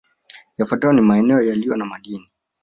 Yafuatayo 0.57 0.93
ni 0.93 1.01
maeneo 1.01 1.41
yaliyo 1.41 1.75
na 1.77 1.85
madini 1.85 2.31